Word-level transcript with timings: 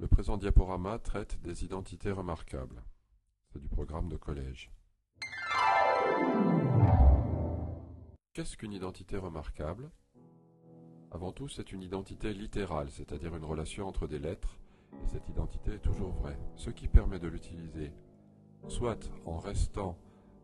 Le 0.00 0.08
présent 0.08 0.38
diaporama 0.38 0.98
traite 0.98 1.38
des 1.42 1.62
identités 1.62 2.10
remarquables. 2.10 2.82
C'est 3.52 3.60
du 3.60 3.68
programme 3.68 4.08
de 4.08 4.16
collège. 4.16 4.72
Qu'est-ce 8.32 8.56
qu'une 8.56 8.72
identité 8.72 9.18
remarquable? 9.18 9.90
Avant 11.10 11.32
tout, 11.32 11.48
c'est 11.48 11.70
une 11.72 11.82
identité 11.82 12.32
littérale, 12.32 12.88
c'est-à-dire 12.90 13.36
une 13.36 13.44
relation 13.44 13.86
entre 13.88 14.06
des 14.06 14.18
lettres, 14.18 14.58
et 15.04 15.06
cette 15.06 15.28
identité 15.28 15.74
est 15.74 15.82
toujours 15.82 16.12
vraie, 16.12 16.38
ce 16.56 16.70
qui 16.70 16.88
permet 16.88 17.18
de 17.18 17.28
l'utiliser 17.28 17.92
soit 18.68 19.10
en 19.26 19.36
restant 19.36 19.98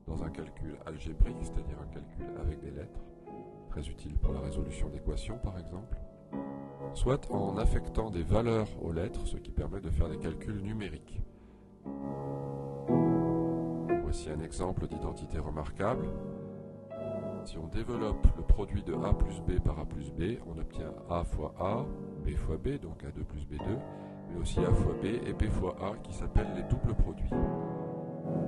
dans 0.06 0.22
un 0.22 0.28
calcul 0.28 0.76
algébrique, 0.84 1.38
c'est-à-dire 1.40 1.80
un 1.80 1.86
calcul 1.86 2.26
avec 2.38 2.60
des 2.60 2.72
lettres, 2.72 3.00
très 3.70 3.88
utile 3.88 4.18
pour 4.18 4.34
la 4.34 4.40
résolution 4.40 4.90
d'équations 4.90 5.38
par 5.38 5.58
exemple, 5.58 5.96
soit 6.94 7.30
en 7.30 7.56
affectant 7.56 8.10
des 8.10 8.22
valeurs 8.22 8.68
aux 8.82 8.92
lettres, 8.92 9.26
ce 9.26 9.36
qui 9.36 9.50
permet 9.50 9.80
de 9.80 9.90
faire 9.90 10.08
des 10.08 10.18
calculs 10.18 10.62
numériques. 10.62 11.20
Voici 14.02 14.30
un 14.30 14.40
exemple 14.40 14.86
d'identité 14.86 15.38
remarquable. 15.38 16.06
Si 17.44 17.58
on 17.58 17.66
développe 17.68 18.26
le 18.36 18.42
produit 18.42 18.82
de 18.82 18.94
A 18.94 19.12
plus 19.12 19.40
B 19.40 19.60
par 19.60 19.78
A 19.78 19.84
plus 19.84 20.10
B, 20.10 20.38
on 20.46 20.58
obtient 20.58 20.92
A 21.08 21.22
fois 21.22 21.54
A, 21.60 21.84
B 22.24 22.30
fois 22.34 22.56
B, 22.56 22.80
donc 22.80 23.04
A2 23.04 23.22
plus 23.24 23.42
B2, 23.42 23.78
mais 24.28 24.40
aussi 24.40 24.58
A 24.60 24.72
fois 24.72 24.94
B 25.00 25.04
et 25.04 25.32
B 25.32 25.48
fois 25.50 25.76
A 25.80 25.96
qui 26.02 26.12
s'appellent 26.12 26.54
les 26.56 26.64
doubles 26.64 26.94
produits. 26.94 27.30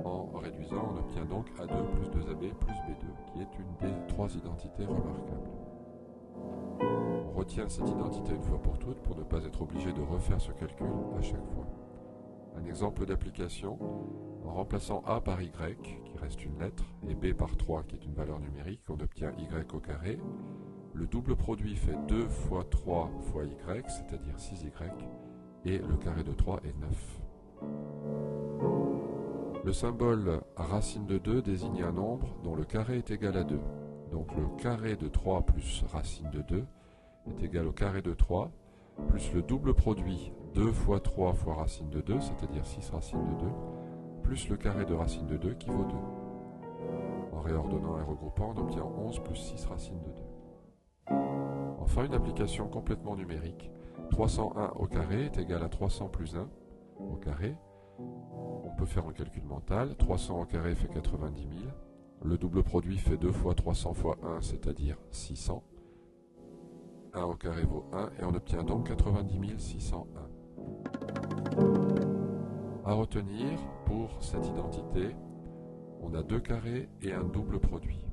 En 0.03 0.39
réduisant, 0.39 0.93
on 0.93 0.99
obtient 0.99 1.25
donc 1.25 1.49
A2 1.59 1.85
plus 1.91 2.09
2AB 2.09 2.53
plus 2.55 2.73
B2, 2.73 3.31
qui 3.31 3.41
est 3.41 3.59
une 3.59 3.89
des 3.89 4.07
trois 4.07 4.29
identités 4.35 4.85
remarquables. 4.85 5.58
On 7.49 7.51
retient 7.51 7.67
cette 7.67 7.89
identité 7.89 8.35
une 8.35 8.43
fois 8.43 8.61
pour 8.61 8.77
toutes 8.77 9.01
pour 9.01 9.17
ne 9.17 9.23
pas 9.23 9.43
être 9.43 9.63
obligé 9.63 9.91
de 9.91 10.01
refaire 10.01 10.39
ce 10.39 10.51
calcul 10.51 10.85
à 11.17 11.21
chaque 11.23 11.47
fois. 11.47 11.65
Un 12.55 12.63
exemple 12.65 13.07
d'application, 13.07 13.75
en 14.45 14.53
remplaçant 14.53 15.01
A 15.07 15.19
par 15.19 15.41
Y, 15.41 16.03
qui 16.05 16.17
reste 16.19 16.45
une 16.45 16.59
lettre, 16.59 16.83
et 17.07 17.15
B 17.15 17.33
par 17.33 17.57
3, 17.57 17.81
qui 17.85 17.95
est 17.95 18.05
une 18.05 18.13
valeur 18.13 18.39
numérique, 18.39 18.83
on 18.87 18.99
obtient 18.99 19.31
Y 19.39 19.73
au 19.73 19.79
carré. 19.79 20.19
Le 20.93 21.07
double 21.07 21.35
produit 21.35 21.75
fait 21.75 21.97
2 22.07 22.27
fois 22.27 22.65
3 22.69 23.09
fois 23.31 23.45
Y, 23.45 23.89
c'est-à-dire 23.89 24.35
6Y, 24.35 24.91
et 25.65 25.79
le 25.79 25.97
carré 25.97 26.21
de 26.23 26.33
3 26.33 26.59
est 26.65 26.77
9. 26.79 27.21
Le 29.65 29.73
symbole 29.73 30.41
racine 30.55 31.07
de 31.07 31.17
2 31.17 31.41
désigne 31.41 31.81
un 31.81 31.93
nombre 31.93 32.27
dont 32.43 32.53
le 32.53 32.65
carré 32.65 32.99
est 32.99 33.09
égal 33.09 33.35
à 33.37 33.43
2. 33.43 33.59
Donc 34.11 34.35
le 34.35 34.45
carré 34.61 34.95
de 34.95 35.07
3 35.07 35.41
plus 35.41 35.83
racine 35.91 36.29
de 36.29 36.43
2 36.43 36.63
est 37.29 37.43
égal 37.43 37.67
au 37.67 37.71
carré 37.71 38.01
de 38.01 38.13
3, 38.13 38.51
plus 39.07 39.33
le 39.33 39.41
double 39.41 39.73
produit 39.73 40.31
2 40.53 40.71
fois 40.71 40.99
3 40.99 41.33
fois 41.33 41.55
racine 41.55 41.89
de 41.89 42.01
2, 42.01 42.19
c'est-à-dire 42.19 42.65
6 42.65 42.89
racines 42.89 43.23
de 43.23 43.45
2, 43.45 43.51
plus 44.23 44.49
le 44.49 44.57
carré 44.57 44.85
de 44.85 44.93
racine 44.93 45.27
de 45.27 45.37
2 45.37 45.53
qui 45.53 45.69
vaut 45.69 45.85
2. 45.85 45.95
En 47.35 47.41
réordonnant 47.41 47.99
et 47.99 48.03
regroupant, 48.03 48.53
on 48.55 48.61
obtient 48.61 48.83
11 48.83 49.19
plus 49.19 49.35
6 49.35 49.65
racines 49.65 50.01
de 50.01 50.09
2. 50.09 50.13
Enfin, 51.79 52.05
une 52.05 52.13
application 52.13 52.67
complètement 52.67 53.15
numérique. 53.15 53.71
301 54.11 54.73
au 54.75 54.85
carré 54.85 55.25
est 55.25 55.37
égal 55.37 55.63
à 55.63 55.69
300 55.69 56.09
plus 56.09 56.35
1 56.35 56.47
au 56.99 57.15
carré. 57.15 57.55
On 57.99 58.75
peut 58.77 58.85
faire 58.85 59.07
un 59.07 59.13
calcul 59.13 59.43
mental. 59.43 59.95
300 59.95 60.41
au 60.41 60.45
carré 60.45 60.75
fait 60.75 60.87
90 60.87 61.41
000. 61.41 61.53
Le 62.23 62.37
double 62.37 62.63
produit 62.63 62.97
fait 62.97 63.17
2 63.17 63.31
fois 63.31 63.55
300 63.55 63.93
fois 63.93 64.17
1, 64.23 64.41
c'est-à-dire 64.41 64.97
600. 65.11 65.63
1 67.13 67.23
au 67.23 67.33
carré 67.33 67.63
vaut 67.63 67.85
1 67.93 68.09
et 68.19 68.25
on 68.25 68.33
obtient 68.33 68.63
donc 68.63 68.87
90 68.87 69.57
601. 69.57 70.05
À 72.85 72.93
retenir, 72.93 73.59
pour 73.85 74.23
cette 74.23 74.47
identité, 74.47 75.15
on 76.01 76.13
a 76.13 76.23
deux 76.23 76.39
carrés 76.39 76.89
et 77.01 77.13
un 77.13 77.23
double 77.23 77.59
produit. 77.59 78.05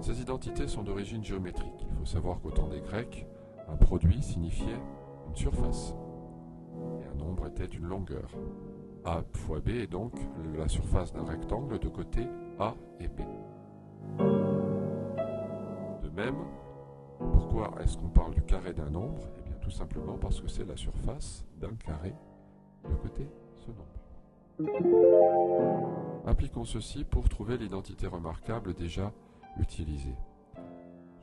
Ces 0.00 0.20
identités 0.20 0.68
sont 0.68 0.82
d'origine 0.82 1.24
géométrique. 1.24 1.86
Il 1.90 1.96
faut 1.96 2.04
savoir 2.04 2.40
qu'au 2.40 2.50
temps 2.50 2.68
des 2.68 2.80
Grecs, 2.80 3.26
un 3.68 3.76
produit 3.76 4.22
signifiait 4.22 4.80
une 5.28 5.36
surface 5.36 5.94
et 7.02 7.06
un 7.06 7.14
nombre 7.14 7.46
était 7.46 7.64
une 7.64 7.86
longueur. 7.86 8.30
A 9.04 9.22
fois 9.34 9.60
B 9.60 9.68
est 9.68 9.86
donc 9.86 10.14
la 10.56 10.68
surface 10.68 11.12
d'un 11.12 11.24
rectangle 11.24 11.78
de 11.78 11.88
côté 11.88 12.26
A 12.58 12.74
et 13.00 13.08
B. 13.08 13.20
Même, 16.14 16.36
pourquoi 17.18 17.72
est-ce 17.82 17.98
qu'on 17.98 18.08
parle 18.08 18.34
du 18.34 18.42
carré 18.42 18.72
d'un 18.72 18.88
nombre? 18.88 19.20
Eh 19.38 19.42
bien 19.42 19.56
tout 19.60 19.70
simplement 19.70 20.16
parce 20.16 20.40
que 20.40 20.46
c'est 20.46 20.64
la 20.64 20.76
surface 20.76 21.44
d'un 21.60 21.74
carré 21.74 22.14
de 22.88 22.94
côté 22.94 23.28
ce 23.56 23.70
nombre. 23.70 23.88
Appliquons 26.24 26.64
ceci 26.64 27.02
pour 27.02 27.28
trouver 27.28 27.58
l'identité 27.58 28.06
remarquable 28.06 28.74
déjà 28.74 29.12
utilisée. 29.58 30.14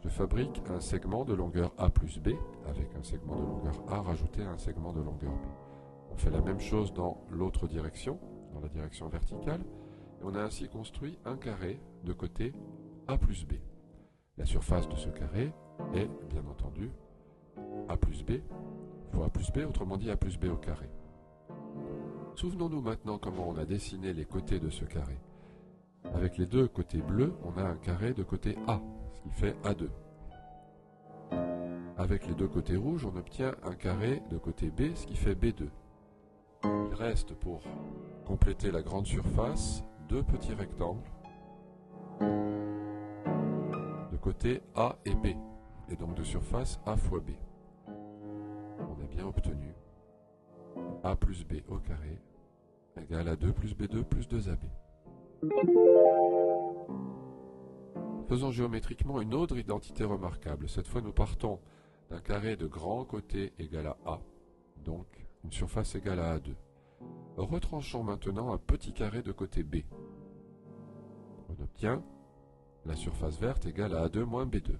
Je 0.03 0.09
fabrique 0.09 0.61
un 0.69 0.81
segment 0.81 1.23
de 1.23 1.33
longueur 1.33 1.71
A 1.77 1.89
plus 1.89 2.19
B 2.19 2.31
avec 2.67 2.93
un 2.95 3.03
segment 3.03 3.35
de 3.37 3.43
longueur 3.43 3.81
A 3.87 4.01
rajouté 4.01 4.43
à 4.43 4.49
un 4.49 4.57
segment 4.57 4.91
de 4.91 4.99
longueur 4.99 5.31
B. 5.31 5.45
On 6.11 6.17
fait 6.17 6.31
la 6.31 6.41
même 6.41 6.59
chose 6.59 6.93
dans 6.93 7.21
l'autre 7.29 7.65
direction, 7.67 8.19
dans 8.53 8.59
la 8.59 8.67
direction 8.67 9.07
verticale, 9.07 9.61
et 9.61 10.23
on 10.25 10.35
a 10.35 10.41
ainsi 10.41 10.67
construit 10.67 11.17
un 11.23 11.37
carré 11.37 11.79
de 12.03 12.11
côté 12.11 12.51
A 13.07 13.17
plus 13.17 13.45
B. 13.45 13.53
La 14.37 14.45
surface 14.45 14.87
de 14.89 14.95
ce 14.95 15.09
carré 15.09 15.53
est, 15.93 16.09
bien 16.29 16.45
entendu, 16.49 16.91
A 17.89 17.97
plus 17.97 18.23
B 18.23 18.31
fois 19.11 19.25
A 19.25 19.29
plus 19.29 19.51
B, 19.51 19.57
autrement 19.67 19.97
dit 19.97 20.09
A 20.09 20.15
plus 20.15 20.37
B 20.37 20.45
au 20.45 20.55
carré. 20.55 20.89
Souvenons-nous 22.35 22.81
maintenant 22.81 23.17
comment 23.17 23.49
on 23.49 23.57
a 23.57 23.65
dessiné 23.65 24.13
les 24.13 24.25
côtés 24.25 24.59
de 24.59 24.69
ce 24.69 24.85
carré. 24.85 25.17
Avec 26.13 26.37
les 26.37 26.45
deux 26.45 26.67
côtés 26.67 27.01
bleus, 27.01 27.33
on 27.43 27.57
a 27.59 27.63
un 27.63 27.75
carré 27.75 28.13
de 28.13 28.23
côté 28.23 28.57
A, 28.67 28.81
ce 29.13 29.21
qui 29.21 29.29
fait 29.29 29.55
A2. 29.63 29.89
Avec 31.97 32.25
les 32.25 32.33
deux 32.33 32.47
côtés 32.47 32.77
rouges, 32.77 33.05
on 33.05 33.15
obtient 33.15 33.53
un 33.63 33.75
carré 33.75 34.23
de 34.31 34.37
côté 34.37 34.71
B, 34.71 34.95
ce 34.95 35.05
qui 35.05 35.15
fait 35.15 35.35
B2. 35.35 35.67
Il 36.63 36.95
reste 36.95 37.33
pour 37.35 37.61
compléter 38.25 38.71
la 38.71 38.81
grande 38.81 39.05
surface 39.05 39.83
deux 40.09 40.23
petits 40.23 40.53
rectangles 40.53 41.03
A 44.75 44.97
et 45.05 45.13
B, 45.13 45.27
et 45.89 45.95
donc 45.95 46.15
de 46.15 46.23
surface 46.23 46.79
A 46.85 46.95
fois 46.95 47.19
B. 47.19 47.31
On 48.79 49.03
a 49.03 49.07
bien 49.09 49.25
obtenu 49.27 49.75
A 51.03 51.15
plus 51.15 51.45
B 51.45 51.55
au 51.67 51.77
carré 51.77 52.21
égale 52.97 53.27
à 53.27 53.35
2 53.35 53.51
plus 53.51 53.75
B2 53.75 54.03
plus 54.03 54.27
2AB. 54.29 54.57
Faisons 58.27 58.51
géométriquement 58.51 59.19
une 59.19 59.33
autre 59.33 59.57
identité 59.57 60.05
remarquable. 60.05 60.69
Cette 60.69 60.87
fois, 60.87 61.01
nous 61.01 61.11
partons 61.11 61.59
d'un 62.09 62.21
carré 62.21 62.55
de 62.55 62.67
grand 62.67 63.03
côté 63.03 63.53
égal 63.59 63.87
à 63.87 63.97
A, 64.05 64.21
donc 64.77 65.07
une 65.43 65.51
surface 65.51 65.95
égale 65.95 66.19
à 66.19 66.37
A2. 66.37 66.55
Retranchons 67.35 68.03
maintenant 68.03 68.53
un 68.53 68.57
petit 68.57 68.93
carré 68.93 69.21
de 69.21 69.33
côté 69.33 69.63
B. 69.63 69.77
On 71.49 71.61
obtient 71.61 72.01
la 72.85 72.95
surface 72.95 73.39
verte 73.39 73.65
égale 73.65 73.95
à 73.95 74.07
A2 74.07 74.23
moins 74.23 74.45
B2. 74.45 74.75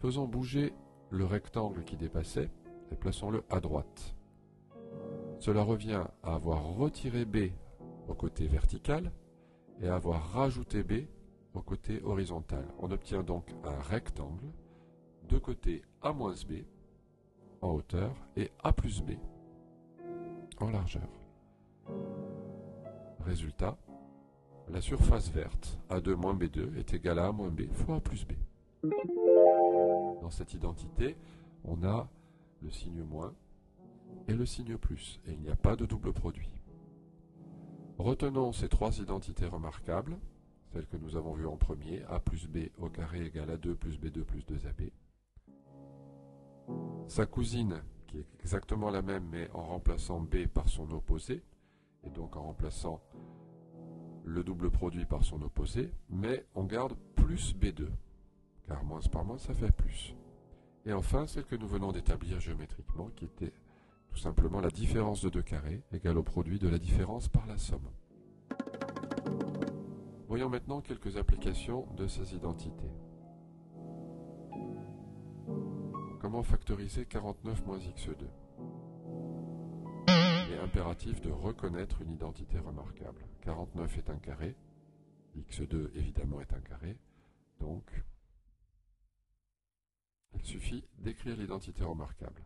Faisons 0.00 0.26
bouger 0.26 0.72
le 1.10 1.24
rectangle 1.24 1.84
qui 1.84 1.96
dépassait 1.96 2.50
et 2.90 2.96
plaçons-le 2.96 3.42
à 3.50 3.60
droite. 3.60 4.16
Cela 5.38 5.62
revient 5.62 6.04
à 6.22 6.34
avoir 6.34 6.64
retiré 6.74 7.24
B 7.24 7.50
au 8.08 8.14
côté 8.14 8.46
vertical 8.46 9.10
et 9.80 9.88
à 9.88 9.94
avoir 9.94 10.32
rajouté 10.32 10.82
B 10.82 11.06
au 11.54 11.62
côté 11.62 12.02
horizontal. 12.02 12.64
On 12.78 12.90
obtient 12.90 13.22
donc 13.22 13.54
un 13.64 13.78
rectangle 13.80 14.52
de 15.28 15.38
côté 15.38 15.82
A 16.02 16.12
moins 16.12 16.34
B 16.48 16.64
en 17.62 17.72
hauteur 17.72 18.14
et 18.36 18.50
A 18.62 18.72
plus 18.72 19.02
B 19.02 19.12
en 20.60 20.70
largeur. 20.70 21.08
Résultat, 23.24 23.76
la 24.72 24.80
surface 24.80 25.30
verte 25.30 25.78
A2 25.90 26.14
moins 26.14 26.34
B2 26.34 26.76
est 26.76 26.94
égale 26.94 27.18
à 27.18 27.26
A 27.26 27.32
moins 27.32 27.50
B 27.50 27.62
fois 27.72 27.96
A 27.96 28.00
plus 28.00 28.24
B. 28.24 28.32
Dans 30.20 30.30
cette 30.30 30.54
identité, 30.54 31.16
on 31.64 31.82
a 31.82 32.08
le 32.62 32.70
signe 32.70 33.02
moins 33.02 33.34
et 34.28 34.34
le 34.34 34.46
signe 34.46 34.76
plus, 34.76 35.20
et 35.26 35.32
il 35.32 35.40
n'y 35.40 35.50
a 35.50 35.56
pas 35.56 35.76
de 35.76 35.86
double 35.86 36.12
produit. 36.12 36.50
Retenons 37.98 38.52
ces 38.52 38.68
trois 38.68 38.98
identités 38.98 39.46
remarquables, 39.46 40.18
celles 40.72 40.86
que 40.86 40.96
nous 40.96 41.16
avons 41.16 41.34
vues 41.34 41.46
en 41.46 41.56
premier, 41.56 42.02
A 42.08 42.20
plus 42.20 42.46
B 42.46 42.68
au 42.78 42.88
carré 42.88 43.26
égale 43.26 43.50
à 43.50 43.56
2 43.56 43.74
plus 43.74 43.98
B2 43.98 44.22
plus 44.22 44.44
2AB. 44.44 44.92
Sa 47.08 47.26
cousine, 47.26 47.82
qui 48.06 48.18
est 48.18 48.26
exactement 48.40 48.90
la 48.90 49.02
même, 49.02 49.26
mais 49.30 49.50
en 49.52 49.64
remplaçant 49.64 50.20
B 50.20 50.46
par 50.46 50.68
son 50.68 50.90
opposé, 50.92 51.42
et 52.04 52.10
donc 52.10 52.36
en 52.36 52.42
remplaçant 52.42 53.02
le 54.30 54.44
double 54.44 54.70
produit 54.70 55.04
par 55.04 55.24
son 55.24 55.42
opposé, 55.42 55.90
mais 56.08 56.46
on 56.54 56.64
garde 56.64 56.94
plus 57.16 57.54
B2, 57.54 57.88
car 58.66 58.84
moins 58.84 59.00
par 59.10 59.24
moins 59.24 59.38
ça 59.38 59.54
fait 59.54 59.72
plus. 59.72 60.14
Et 60.86 60.92
enfin, 60.92 61.26
celle 61.26 61.44
que 61.44 61.56
nous 61.56 61.66
venons 61.66 61.92
d'établir 61.92 62.40
géométriquement, 62.40 63.10
qui 63.16 63.24
était 63.24 63.52
tout 64.10 64.18
simplement 64.18 64.60
la 64.60 64.70
différence 64.70 65.22
de 65.22 65.28
deux 65.28 65.42
carrés 65.42 65.82
égale 65.92 66.18
au 66.18 66.22
produit 66.22 66.58
de 66.58 66.68
la 66.68 66.78
différence 66.78 67.28
par 67.28 67.46
la 67.46 67.58
somme. 67.58 67.90
Voyons 70.28 70.48
maintenant 70.48 70.80
quelques 70.80 71.16
applications 71.16 71.86
de 71.96 72.06
ces 72.06 72.34
identités. 72.34 72.90
Comment 76.20 76.42
factoriser 76.42 77.04
49 77.04 77.66
moins 77.66 77.78
x2 77.78 78.14
Il 78.18 78.22
est 78.22 78.89
impératif 80.60 81.20
de 81.20 81.30
reconnaître 81.30 82.02
une 82.02 82.12
identité 82.12 82.58
remarquable. 82.58 83.26
49 83.42 83.98
est 83.98 84.10
un 84.10 84.18
carré, 84.18 84.56
x2 85.36 85.90
évidemment 85.94 86.40
est 86.40 86.52
un 86.52 86.60
carré, 86.60 86.96
donc 87.58 88.02
il 90.34 90.44
suffit 90.44 90.84
d'écrire 90.98 91.36
l'identité 91.36 91.82
remarquable. 91.84 92.44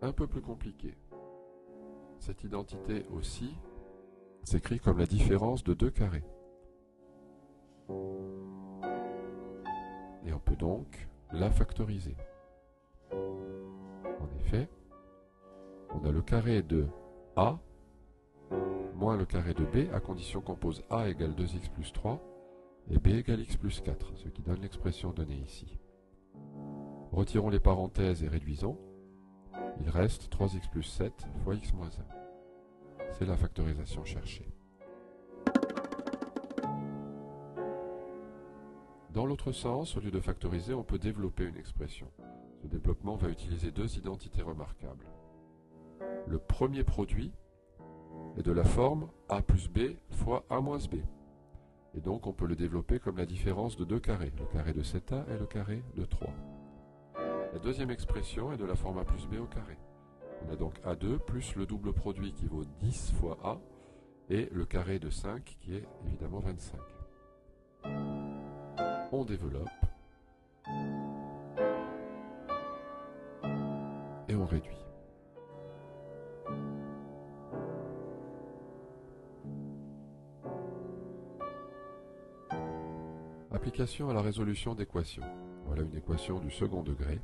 Un 0.00 0.12
peu 0.12 0.26
plus 0.26 0.42
compliqué. 0.42 0.96
Cette 2.18 2.42
identité 2.44 3.06
aussi 3.10 3.54
s'écrit 4.44 4.80
comme 4.80 4.98
la 4.98 5.06
différence 5.06 5.62
de 5.64 5.74
deux 5.74 5.90
carrés. 5.90 6.24
Et 10.24 10.32
on 10.32 10.40
peut 10.40 10.56
donc 10.56 11.08
la 11.32 11.50
factoriser. 11.50 12.16
On 15.94 16.04
a 16.06 16.10
le 16.10 16.22
carré 16.22 16.62
de 16.62 16.86
A 17.36 17.58
moins 18.94 19.16
le 19.16 19.24
carré 19.24 19.52
de 19.52 19.64
B 19.64 19.92
à 19.92 20.00
condition 20.00 20.40
qu'on 20.40 20.54
pose 20.54 20.84
A 20.88 21.08
égale 21.08 21.32
2x 21.32 21.70
plus 21.70 21.92
3 21.92 22.22
et 22.90 22.98
B 22.98 23.08
égale 23.08 23.40
x 23.40 23.56
plus 23.56 23.80
4, 23.80 24.12
ce 24.16 24.28
qui 24.28 24.42
donne 24.42 24.60
l'expression 24.60 25.10
donnée 25.10 25.42
ici. 25.44 25.78
Retirons 27.10 27.50
les 27.50 27.60
parenthèses 27.60 28.22
et 28.22 28.28
réduisons. 28.28 28.78
Il 29.80 29.90
reste 29.90 30.32
3x 30.32 30.70
plus 30.70 30.82
7 30.82 31.12
fois 31.42 31.54
x 31.54 31.72
moins 31.74 31.90
1. 32.98 33.04
C'est 33.12 33.26
la 33.26 33.36
factorisation 33.36 34.04
cherchée. 34.04 34.48
Dans 39.10 39.26
l'autre 39.26 39.52
sens, 39.52 39.96
au 39.96 40.00
lieu 40.00 40.10
de 40.10 40.20
factoriser, 40.20 40.72
on 40.74 40.84
peut 40.84 40.98
développer 40.98 41.44
une 41.44 41.56
expression. 41.56 42.06
Ce 42.62 42.68
développement 42.68 43.16
va 43.16 43.28
utiliser 43.28 43.72
deux 43.72 43.98
identités 43.98 44.42
remarquables. 44.42 45.06
Le 46.28 46.38
premier 46.38 46.84
produit 46.84 47.32
est 48.36 48.42
de 48.42 48.52
la 48.52 48.62
forme 48.62 49.08
a 49.28 49.42
plus 49.42 49.68
b 49.68 49.96
fois 50.10 50.44
a 50.48 50.60
moins 50.60 50.78
b. 50.78 50.96
Et 51.94 52.00
donc 52.00 52.28
on 52.28 52.32
peut 52.32 52.46
le 52.46 52.54
développer 52.54 53.00
comme 53.00 53.18
la 53.18 53.26
différence 53.26 53.76
de 53.76 53.84
deux 53.84 53.98
carrés, 53.98 54.32
le 54.38 54.46
carré 54.46 54.72
de 54.72 54.82
7a 54.82 55.28
et 55.28 55.38
le 55.38 55.46
carré 55.46 55.82
de 55.96 56.04
3. 56.04 56.28
La 57.52 57.58
deuxième 57.58 57.90
expression 57.90 58.52
est 58.52 58.56
de 58.58 58.64
la 58.64 58.76
forme 58.76 58.98
a 58.98 59.04
plus 59.04 59.26
b 59.26 59.40
au 59.40 59.46
carré. 59.46 59.76
On 60.46 60.52
a 60.52 60.56
donc 60.56 60.78
a2 60.84 61.18
plus 61.18 61.56
le 61.56 61.66
double 61.66 61.92
produit 61.92 62.32
qui 62.32 62.46
vaut 62.46 62.64
10 62.80 63.12
fois 63.14 63.38
a 63.42 63.58
et 64.30 64.48
le 64.52 64.64
carré 64.64 65.00
de 65.00 65.10
5 65.10 65.56
qui 65.60 65.74
est 65.74 65.84
évidemment 66.06 66.38
25. 66.38 66.78
On 69.10 69.24
développe 69.24 69.68
Application 83.50 84.10
à 84.10 84.14
la 84.14 84.22
résolution 84.22 84.74
d'équations. 84.74 85.22
Voilà 85.66 85.82
une 85.82 85.96
équation 85.96 86.40
du 86.40 86.50
second 86.50 86.82
degré. 86.82 87.20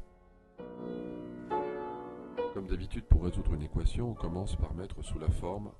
Comme 2.55 2.67
d'habitude, 2.67 3.05
pour 3.05 3.25
résoudre 3.25 3.55
une 3.55 3.63
équation, 3.63 4.11
on 4.11 4.15
commence 4.15 4.57
par 4.57 4.73
mettre 4.75 5.03
sous 5.03 5.19
la 5.19 5.29
forme 5.29 5.71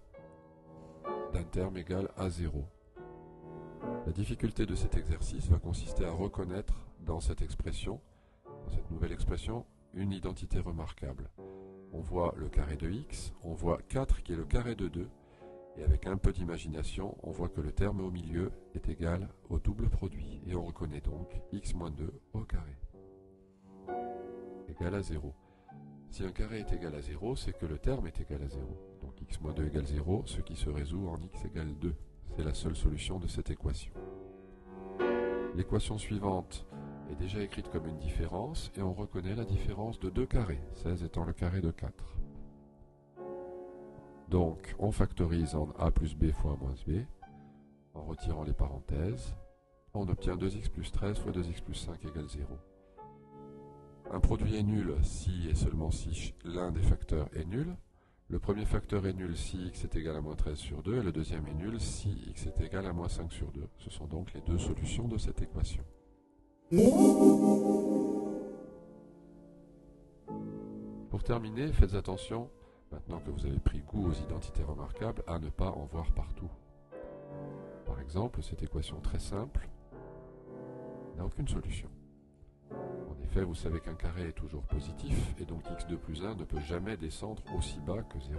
d'un 1.33 1.45
terme 1.45 1.77
égal 1.77 2.11
à 2.17 2.29
0. 2.29 2.65
La 4.07 4.13
difficulté 4.13 4.67
de 4.67 4.75
cet 4.75 4.97
exercice 4.97 5.49
va 5.49 5.59
consister 5.59 6.05
à 6.05 6.11
reconnaître 6.11 6.75
dans 7.01 7.21
cette 7.21 7.43
expression, 7.43 8.01
dans 8.45 8.71
cette 8.71 8.91
nouvelle 8.91 9.13
expression, 9.13 9.65
une 9.95 10.13
identité 10.13 10.59
remarquable. 10.59 11.31
On 11.93 12.01
voit 12.01 12.35
le 12.37 12.49
carré 12.49 12.77
de 12.77 12.91
x, 12.91 13.33
on 13.43 13.55
voit 13.55 13.79
4 13.89 14.23
qui 14.23 14.33
est 14.33 14.37
le 14.37 14.45
carré 14.45 14.75
de 14.75 14.89
2, 14.89 15.09
et 15.77 15.85
avec 15.85 16.07
un 16.07 16.17
peu 16.17 16.33
d'imagination, 16.33 17.17
on 17.23 17.31
voit 17.31 17.49
que 17.49 17.61
le 17.61 17.73
terme 17.73 18.01
au 18.01 18.11
milieu 18.11 18.51
est 18.75 18.89
égal 18.89 19.29
au 19.49 19.59
double 19.59 19.89
produit, 19.89 20.43
et 20.47 20.55
on 20.55 20.65
reconnaît 20.65 21.01
donc 21.01 21.41
x 21.53 21.75
moins 21.75 21.91
2 21.91 22.13
au 22.33 22.41
carré, 22.41 22.77
égal 24.69 24.95
à 24.95 25.03
0. 25.03 25.35
Si 26.11 26.25
un 26.25 26.33
carré 26.33 26.61
est 26.61 26.73
égal 26.73 26.95
à 26.95 27.03
0, 27.03 27.37
c'est 27.37 27.53
que 27.53 27.67
le 27.67 27.79
terme 27.79 28.07
est 28.07 28.21
égal 28.21 28.43
à 28.43 28.49
0. 28.49 28.67
Donc 29.03 29.21
x 29.21 29.41
moins 29.41 29.53
2 29.53 29.67
égale 29.67 29.87
0, 29.87 30.23
ce 30.27 30.41
qui 30.41 30.57
se 30.57 30.71
résout 30.71 31.07
en 31.07 31.17
x 31.21 31.45
égale 31.45 31.75
2. 31.79 31.95
C'est 32.37 32.45
la 32.45 32.55
seule 32.55 32.77
solution 32.77 33.19
de 33.19 33.27
cette 33.27 33.51
équation. 33.51 33.93
L'équation 35.55 35.99
suivante 35.99 36.67
est 37.11 37.17
déjà 37.17 37.41
écrite 37.41 37.71
comme 37.71 37.87
une 37.87 37.99
différence 37.99 38.71
et 38.77 38.83
on 38.83 38.93
reconnaît 38.93 39.35
la 39.35 39.45
différence 39.45 39.99
de 39.99 40.11
deux 40.11 40.27
carrés, 40.27 40.61
16 40.75 41.05
étant 41.05 41.25
le 41.25 41.33
carré 41.33 41.61
de 41.61 41.71
4. 41.71 41.93
Donc 44.29 44.75
on 44.79 44.93
factorise 44.93 45.55
en 45.55 45.71
a 45.79 45.91
plus 45.91 46.15
b 46.15 46.33
fois 46.33 46.53
a 46.53 46.57
moins 46.57 46.75
b, 46.87 47.05
en 47.95 48.03
retirant 48.03 48.45
les 48.45 48.53
parenthèses, 48.53 49.35
on 49.95 50.07
obtient 50.09 50.37
2x 50.37 50.71
plus 50.71 50.93
13 50.93 51.19
fois 51.19 51.33
2x 51.33 51.63
plus 51.63 51.75
5 51.75 52.05
égale 52.05 52.29
0. 52.29 52.47
Un 54.11 54.21
produit 54.21 54.57
est 54.57 54.63
nul 54.63 54.95
si 55.03 55.49
et 55.49 55.55
seulement 55.55 55.91
si 55.91 56.35
l'un 56.45 56.71
des 56.73 56.83
facteurs 56.83 57.29
est 57.35 57.45
nul. 57.45 57.77
Le 58.29 58.39
premier 58.39 58.67
facteur 58.67 59.07
est 59.07 59.15
nul 59.15 59.37
si 59.37 59.67
x 59.69 59.85
est 59.85 59.97
égal 59.97 60.17
à 60.17 60.21
moins 60.21 60.37
13 60.37 60.59
sur 60.59 60.83
2 60.83 60.99
et 60.99 61.03
le 61.03 61.13
deuxième 61.13 61.47
est 61.47 61.55
nul 61.55 61.81
si 61.81 62.11
x 62.29 62.47
est 62.47 62.61
égal 62.61 62.87
à 62.87 62.93
moins 62.93 63.09
5 63.09 63.33
sur 63.33 63.51
2. 63.53 63.67
Ce 63.79 63.91
sont 63.91 64.07
donc 64.07 64.33
les 64.35 64.43
deux 64.43 64.59
solutions 64.59 65.09
de 65.09 65.17
cette 65.17 65.41
équation. 65.41 65.83
Pour 66.71 66.83
terminer, 71.25 71.73
faites 71.73 71.95
attention, 71.95 72.51
maintenant 72.93 73.21
que 73.21 73.31
vous 73.31 73.47
avez 73.47 73.59
pris 73.59 73.81
goût 73.81 74.11
aux 74.11 74.13
identités 74.13 74.63
remarquables, 74.63 75.23
à 75.27 75.39
ne 75.39 75.49
pas 75.49 75.71
en 75.71 75.87
voir 75.87 76.13
partout. 76.13 76.51
Par 77.87 77.99
exemple, 78.03 78.43
cette 78.43 78.63
équation 78.63 79.01
très 79.01 79.19
simple 79.19 79.67
n'a 81.17 81.25
aucune 81.25 81.49
solution. 81.49 81.89
En 82.71 83.19
effet, 83.25 83.45
vous 83.45 83.55
savez 83.55 83.81
qu'un 83.81 83.95
carré 83.95 84.29
est 84.29 84.33
toujours 84.33 84.65
positif, 84.65 85.35
et 85.41 85.47
donc 85.47 85.63
x2 85.65 85.97
plus 85.97 86.23
1 86.23 86.35
ne 86.35 86.45
peut 86.45 86.61
jamais 86.61 86.99
descendre 86.99 87.43
aussi 87.57 87.81
bas 87.81 88.03
que 88.03 88.21
0. 88.21 88.39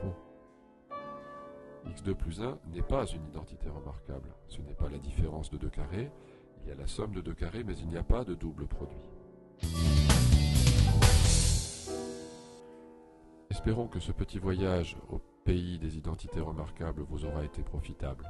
x2 1.87 2.13
plus 2.13 2.43
1 2.43 2.59
n'est 2.75 2.83
pas 2.83 3.07
une 3.07 3.25
identité 3.25 3.69
remarquable. 3.69 4.35
Ce 4.49 4.61
n'est 4.61 4.75
pas 4.75 4.89
la 4.89 4.99
différence 4.99 5.49
de 5.49 5.57
deux 5.57 5.69
carrés, 5.69 6.11
il 6.63 6.69
y 6.69 6.71
a 6.71 6.75
la 6.75 6.87
somme 6.87 7.13
de 7.13 7.21
deux 7.21 7.33
carrés, 7.33 7.63
mais 7.63 7.77
il 7.77 7.87
n'y 7.87 7.97
a 7.97 8.03
pas 8.03 8.23
de 8.23 8.33
double 8.33 8.67
produit. 8.67 8.97
Espérons 13.49 13.87
que 13.87 13.99
ce 13.99 14.11
petit 14.11 14.39
voyage 14.39 14.95
au 15.09 15.19
pays 15.43 15.79
des 15.79 15.97
identités 15.97 16.39
remarquables 16.39 17.01
vous 17.01 17.25
aura 17.25 17.43
été 17.43 17.61
profitable. 17.61 18.25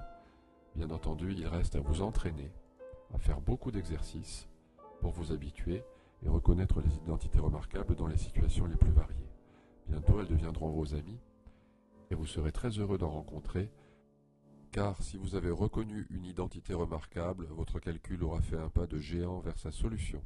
Bien 0.75 0.89
entendu, 0.89 1.33
il 1.37 1.45
reste 1.45 1.75
à 1.75 1.81
vous 1.81 2.01
entraîner, 2.01 2.51
à 3.13 3.17
faire 3.19 3.41
beaucoup 3.41 3.71
d'exercices 3.71 4.47
pour 5.01 5.11
vous 5.11 5.31
habituer 5.31 5.83
et 6.23 6.29
reconnaître 6.29 6.81
les 6.81 6.95
identités 6.95 7.39
remarquables 7.39 7.95
dans 7.95 8.07
les 8.07 8.17
situations 8.17 8.65
les 8.65 8.75
plus 8.75 8.91
variées. 8.91 9.29
Bientôt, 9.87 10.19
elles 10.19 10.27
deviendront 10.27 10.69
vos 10.69 10.93
amis 10.93 11.19
et 12.11 12.15
vous 12.15 12.25
serez 12.25 12.51
très 12.51 12.69
heureux 12.69 12.97
d'en 12.97 13.09
rencontrer 13.09 13.69
car 14.71 15.01
si 15.01 15.17
vous 15.17 15.35
avez 15.35 15.49
reconnu 15.49 16.07
une 16.09 16.25
identité 16.25 16.73
remarquable, 16.73 17.47
votre 17.51 17.79
calcul 17.79 18.23
aura 18.23 18.41
fait 18.41 18.57
un 18.57 18.69
pas 18.69 18.87
de 18.87 18.99
géant 18.99 19.39
vers 19.39 19.57
sa 19.57 19.71
solution. 19.71 20.23